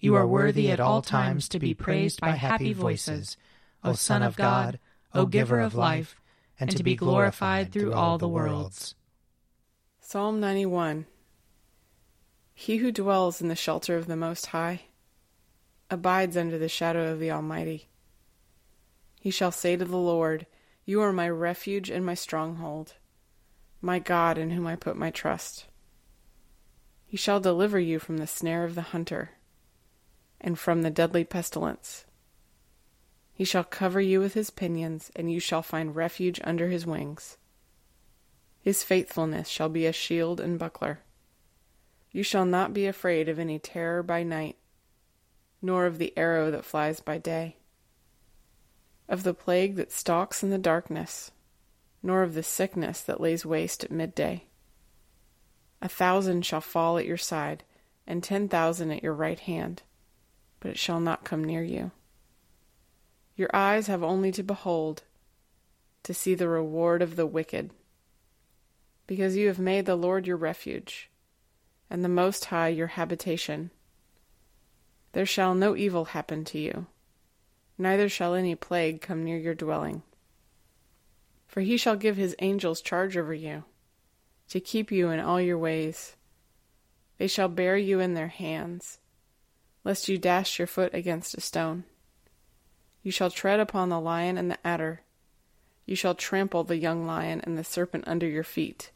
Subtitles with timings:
[0.00, 3.36] You are worthy at all times to be praised by happy voices,
[3.82, 4.78] O Son of God,
[5.12, 6.20] O Giver of life,
[6.60, 8.94] and to be glorified through all the worlds.
[10.00, 11.06] Psalm 91
[12.54, 14.82] He who dwells in the shelter of the Most High
[15.90, 17.88] abides under the shadow of the Almighty.
[19.20, 20.46] He shall say to the Lord,
[20.84, 22.94] You are my refuge and my stronghold,
[23.80, 25.66] my God in whom I put my trust.
[27.04, 29.30] He shall deliver you from the snare of the hunter
[30.40, 32.04] and from the deadly pestilence.
[33.32, 37.36] He shall cover you with his pinions, and you shall find refuge under his wings.
[38.60, 41.00] His faithfulness shall be a shield and buckler.
[42.10, 44.56] You shall not be afraid of any terror by night,
[45.62, 47.56] nor of the arrow that flies by day,
[49.08, 51.30] of the plague that stalks in the darkness,
[52.02, 54.44] nor of the sickness that lays waste at midday.
[55.80, 57.62] A thousand shall fall at your side,
[58.06, 59.82] and ten thousand at your right hand
[60.60, 61.90] but it shall not come near you.
[63.36, 65.04] Your eyes have only to behold,
[66.02, 67.70] to see the reward of the wicked,
[69.06, 71.10] because you have made the Lord your refuge,
[71.88, 73.70] and the Most High your habitation.
[75.12, 76.86] There shall no evil happen to you,
[77.78, 80.02] neither shall any plague come near your dwelling.
[81.46, 83.64] For he shall give his angels charge over you,
[84.48, 86.16] to keep you in all your ways.
[87.18, 88.98] They shall bear you in their hands
[89.88, 91.82] lest you dash your foot against a stone.
[93.02, 95.00] You shall tread upon the lion and the adder.
[95.86, 98.90] You shall trample the young lion and the serpent under your feet.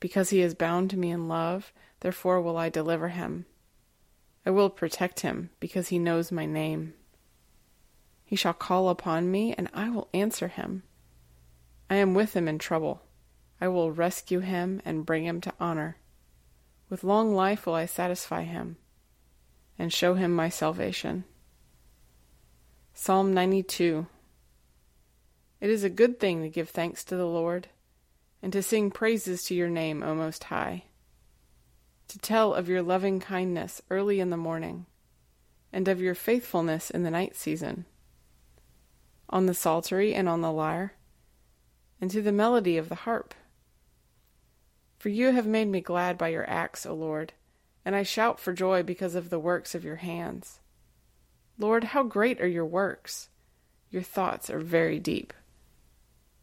[0.00, 3.46] Because he is bound to me in love, therefore will I deliver him.
[4.44, 6.94] I will protect him, because he knows my name.
[8.24, 10.82] He shall call upon me, and I will answer him.
[11.88, 13.02] I am with him in trouble.
[13.60, 15.98] I will rescue him and bring him to honor.
[16.90, 18.78] With long life will I satisfy him
[19.78, 21.24] and show him my salvation.
[22.92, 24.06] Psalm 92
[25.60, 27.68] It is a good thing to give thanks to the Lord,
[28.42, 30.84] and to sing praises to your name, O Most High,
[32.08, 34.86] to tell of your loving kindness early in the morning,
[35.72, 37.84] and of your faithfulness in the night season,
[39.30, 40.94] on the psaltery and on the lyre,
[42.00, 43.34] and to the melody of the harp.
[44.98, 47.32] For you have made me glad by your acts, O Lord
[47.84, 50.60] and I shout for joy because of the works of your hands.
[51.58, 53.28] Lord, how great are your works!
[53.90, 55.32] Your thoughts are very deep.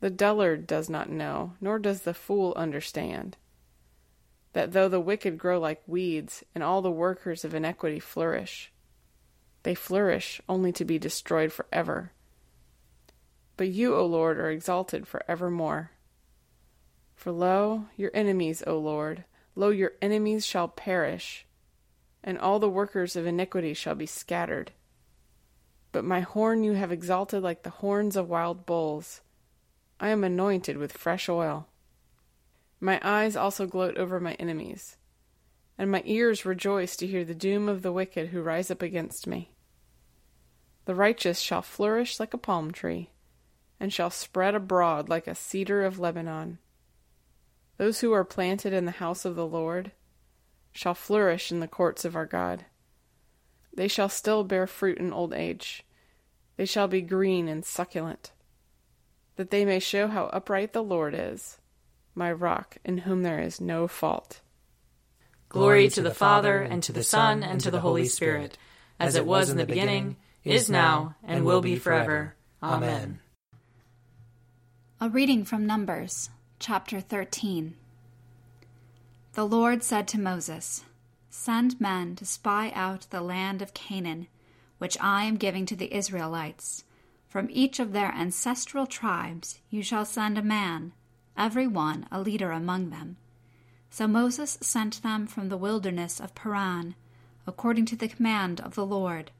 [0.00, 3.36] The dullard does not know, nor does the fool understand,
[4.52, 8.72] that though the wicked grow like weeds, and all the workers of iniquity flourish,
[9.62, 12.12] they flourish only to be destroyed forever.
[13.56, 15.90] But you, O Lord, are exalted for evermore.
[17.14, 19.24] For lo, your enemies, O Lord,
[19.54, 21.46] Lo, your enemies shall perish,
[22.22, 24.72] and all the workers of iniquity shall be scattered.
[25.92, 29.22] But my horn you have exalted like the horns of wild bulls.
[29.98, 31.68] I am anointed with fresh oil.
[32.78, 34.96] My eyes also gloat over my enemies,
[35.76, 39.26] and my ears rejoice to hear the doom of the wicked who rise up against
[39.26, 39.52] me.
[40.86, 43.10] The righteous shall flourish like a palm tree,
[43.78, 46.58] and shall spread abroad like a cedar of Lebanon.
[47.80, 49.92] Those who are planted in the house of the Lord
[50.70, 52.66] shall flourish in the courts of our God.
[53.74, 55.82] They shall still bear fruit in old age.
[56.58, 58.32] They shall be green and succulent,
[59.36, 61.56] that they may show how upright the Lord is,
[62.14, 64.42] my rock, in whom there is no fault.
[65.48, 68.58] Glory to the Father, and to the Son, and to the Holy Spirit,
[68.98, 72.34] as it was in the beginning, is now, and will be forever.
[72.62, 73.20] Amen.
[75.00, 76.28] A reading from Numbers,
[76.60, 77.74] chapter 13.
[79.32, 80.84] The Lord said to Moses,
[81.30, 84.26] Send men to spy out the land of Canaan,
[84.76, 86.84] which I am giving to the Israelites.
[87.26, 90.92] From each of their ancestral tribes you shall send a man,
[91.34, 93.16] every one a leader among them.
[93.88, 96.94] So Moses sent them from the wilderness of Paran,
[97.46, 99.30] according to the command of the Lord,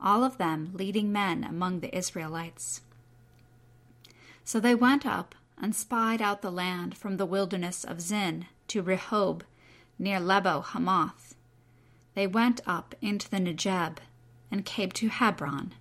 [0.00, 2.80] all of them leading men among the Israelites.
[4.44, 8.82] So they went up and spied out the land from the wilderness of Zin to
[8.82, 9.42] Rehob,
[9.98, 11.34] near Lebo Hamath.
[12.14, 13.98] They went up into the Negeb
[14.50, 15.74] and came to Hebron.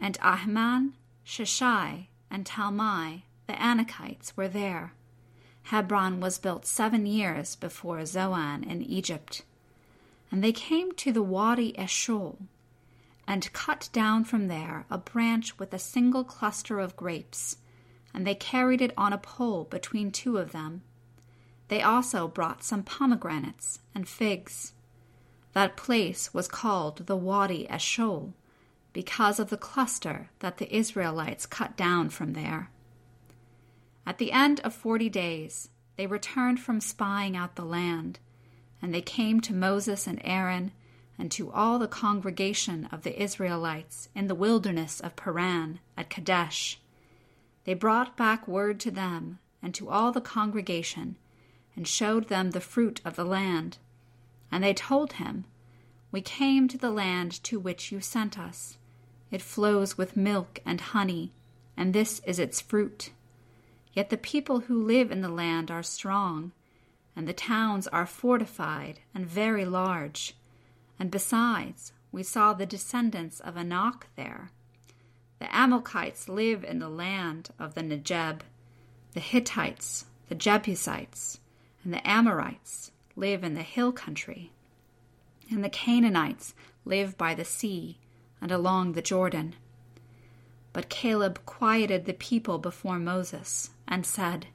[0.00, 0.92] And Ahiman,
[1.26, 4.92] Sheshai, and Talmai, the Anakites, were there.
[5.64, 9.42] Hebron was built seven years before Zoan in Egypt.
[10.30, 12.38] And they came to the Wadi Eshcol,
[13.26, 17.56] and cut down from there a branch with a single cluster of grapes,
[18.14, 20.82] and they carried it on a pole between two of them.
[21.68, 24.74] They also brought some pomegranates and figs.
[25.54, 28.34] That place was called the Wadi Eshcol,
[28.92, 32.70] because of the cluster that the Israelites cut down from there.
[34.06, 38.18] At the end of forty days, they returned from spying out the land,
[38.82, 40.72] and they came to Moses and Aaron
[41.18, 46.80] and to all the congregation of the Israelites in the wilderness of Paran at Kadesh.
[47.64, 51.16] They brought back word to them and to all the congregation
[51.76, 53.78] and showed them the fruit of the land.
[54.50, 55.44] And they told him,
[56.10, 58.76] We came to the land to which you sent us.
[59.30, 61.32] It flows with milk and honey,
[61.76, 63.10] and this is its fruit.
[63.94, 66.52] Yet the people who live in the land are strong,
[67.16, 70.34] and the towns are fortified and very large.
[70.98, 74.50] And besides, we saw the descendants of Anak there.
[75.42, 78.42] The Amalekites live in the land of the Negeb.
[79.10, 81.40] The Hittites, the Jebusites,
[81.82, 84.52] and the Amorites live in the hill country,
[85.50, 86.54] and the Canaanites
[86.84, 87.98] live by the sea
[88.40, 89.56] and along the Jordan.
[90.72, 94.46] But Caleb quieted the people before Moses and said,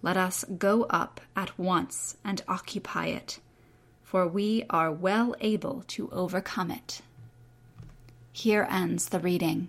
[0.00, 3.40] Let us go up at once and occupy it,
[4.02, 7.02] for we are well able to overcome it.
[8.32, 9.68] Here ends the reading.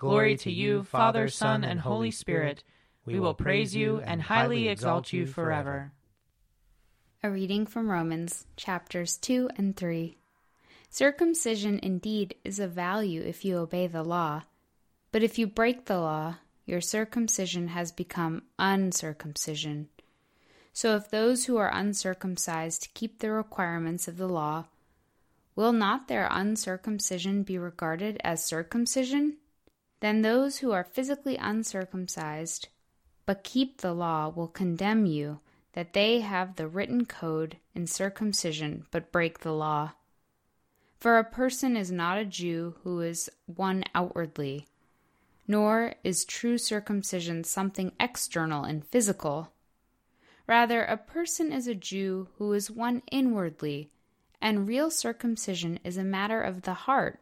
[0.00, 2.64] Glory to you, Father, Son, and Holy Spirit.
[3.04, 5.92] We will praise you and highly exalt you forever.
[7.22, 10.16] A reading from Romans chapters 2 and 3.
[10.88, 14.44] Circumcision indeed is of value if you obey the law,
[15.12, 19.90] but if you break the law, your circumcision has become uncircumcision.
[20.72, 24.64] So if those who are uncircumcised keep the requirements of the law,
[25.54, 29.36] will not their uncircumcision be regarded as circumcision?
[30.00, 32.68] Then those who are physically uncircumcised
[33.26, 35.40] but keep the law will condemn you
[35.74, 39.92] that they have the written code in circumcision but break the law.
[40.98, 44.66] For a person is not a Jew who is one outwardly,
[45.46, 49.52] nor is true circumcision something external and physical.
[50.46, 53.90] Rather, a person is a Jew who is one inwardly,
[54.40, 57.20] and real circumcision is a matter of the heart.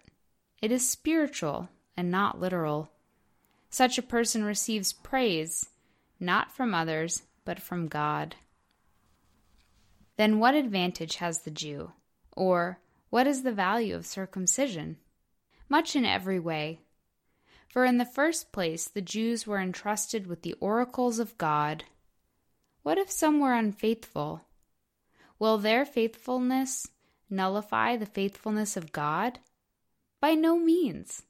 [0.63, 1.69] It is spiritual
[1.99, 2.93] and not literal.
[3.71, 5.69] Such a person receives praise
[6.21, 8.37] not from others, but from God.
[10.17, 11.93] Then what advantage has the Jew?
[12.37, 12.79] Or
[13.11, 14.99] what is the value of circumcision?
[15.69, 16.81] Much in every way.
[17.69, 21.83] For in the first place, the Jews were entrusted with the oracles of God.
[22.85, 24.43] What if some were unfaithful?
[25.41, 26.89] Will their faithfulness
[27.29, 29.41] nullify the faithfulness of God?
[30.21, 31.25] By no means.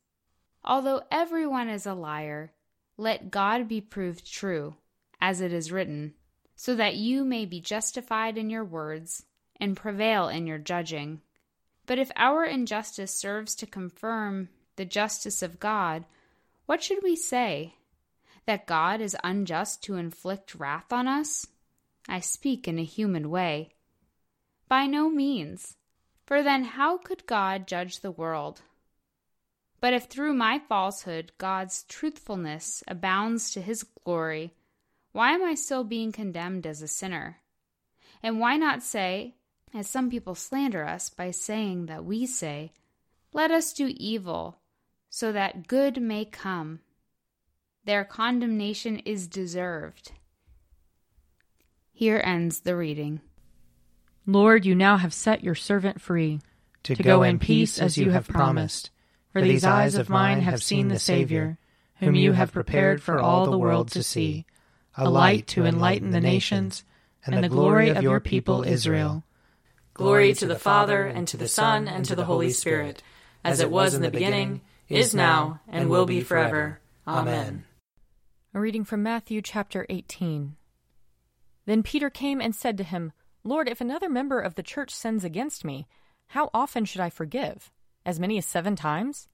[0.68, 2.52] Although everyone is a liar,
[2.98, 4.76] let God be proved true,
[5.18, 6.12] as it is written,
[6.56, 9.24] so that you may be justified in your words
[9.58, 11.22] and prevail in your judging.
[11.86, 16.04] But if our injustice serves to confirm the justice of God,
[16.66, 17.74] what should we say?
[18.44, 21.46] That God is unjust to inflict wrath on us?
[22.06, 23.70] I speak in a human way.
[24.68, 25.78] By no means.
[26.26, 28.60] For then how could God judge the world?
[29.80, 34.54] But if through my falsehood God's truthfulness abounds to his glory,
[35.12, 37.38] why am I still being condemned as a sinner?
[38.22, 39.36] And why not say,
[39.72, 42.72] as some people slander us by saying that we say,
[43.32, 44.58] Let us do evil,
[45.10, 46.80] so that good may come?
[47.84, 50.12] Their condemnation is deserved.
[51.92, 53.20] Here ends the reading.
[54.26, 56.40] Lord, you now have set your servant free
[56.82, 58.90] to, to go, go in peace as you have promised.
[59.38, 61.58] For these eyes of mine have seen the Savior,
[61.96, 64.46] whom you have prepared for all the world to see,
[64.96, 66.84] a light to enlighten the nations,
[67.24, 69.22] and the glory of your people Israel.
[69.94, 73.02] Glory to the Father, and to the Son, and to the Holy Spirit,
[73.44, 76.80] as it was in the beginning, is now, and will be forever.
[77.06, 77.64] Amen.
[78.54, 80.56] A reading from Matthew chapter 18.
[81.64, 83.12] Then Peter came and said to him,
[83.44, 85.86] Lord, if another member of the church sins against me,
[86.28, 87.70] how often should I forgive?
[88.08, 89.28] As many as seven times?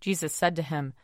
[0.00, 0.94] Jesus said to him,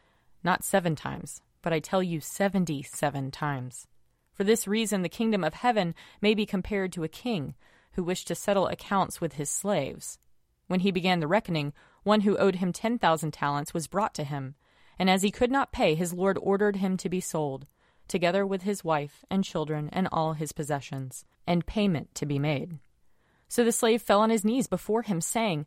[0.45, 3.89] Not seven times, but I tell you seventy seven times.
[4.33, 7.57] For this reason, the kingdom of heaven may be compared to a king
[7.95, 10.21] who wished to settle accounts with his slaves.
[10.69, 11.73] When he began the reckoning,
[12.05, 14.55] one who owed him ten thousand talents was brought to him,
[14.97, 17.67] and as he could not pay, his lord ordered him to be sold,
[18.07, 22.79] together with his wife and children and all his possessions, and payment to be made.
[23.49, 25.67] So the slave fell on his knees before him, saying,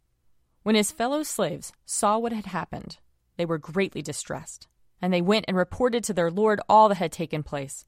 [0.63, 2.97] When his fellow slaves saw what had happened,
[3.37, 4.67] they were greatly distressed,
[5.01, 7.85] and they went and reported to their lord all that had taken place.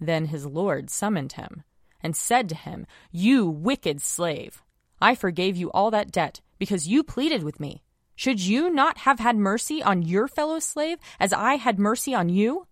[0.00, 1.64] Then his lord summoned him
[2.00, 4.62] and said to him, You wicked slave,
[5.00, 7.82] I forgave you all that debt because you pleaded with me.
[8.14, 12.28] Should you not have had mercy on your fellow slave as I had mercy on
[12.28, 12.66] you?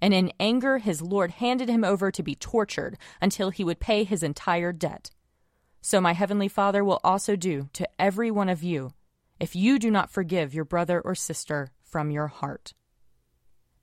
[0.00, 4.04] And in anger, his lord handed him over to be tortured until he would pay
[4.04, 5.10] his entire debt.
[5.86, 8.90] So my heavenly Father will also do to every one of you
[9.38, 12.74] if you do not forgive your brother or sister from your heart.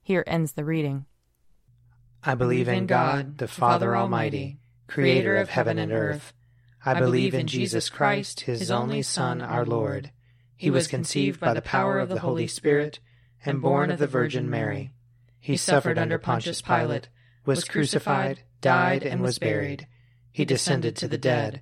[0.02, 1.06] Here ends the reading.
[2.22, 6.34] I believe in God, the Father Almighty, creator of heaven and earth.
[6.84, 10.12] I believe in Jesus Christ, his only Son, our Lord.
[10.58, 13.00] He was conceived by the power of the Holy Spirit
[13.46, 14.92] and born of the Virgin Mary.
[15.40, 17.08] He suffered under Pontius Pilate,
[17.46, 19.88] was crucified, died, and was buried.
[20.34, 21.62] He descended to the dead.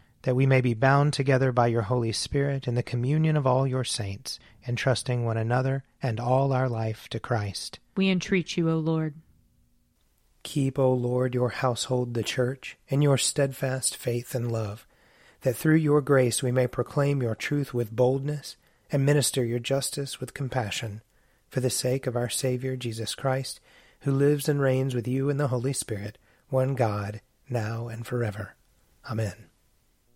[0.23, 3.65] That we may be bound together by your Holy Spirit in the communion of all
[3.65, 7.79] your saints, entrusting one another and all our life to Christ.
[7.95, 9.15] We entreat you, O Lord.
[10.43, 14.87] Keep, O Lord, your household, the church, in your steadfast faith and love,
[15.41, 18.57] that through your grace we may proclaim your truth with boldness
[18.91, 21.01] and minister your justice with compassion,
[21.49, 23.59] for the sake of our Savior Jesus Christ
[24.01, 26.17] who lives and reigns with you in the Holy Spirit,
[26.49, 28.55] one God, now and forever.
[29.09, 29.50] Amen.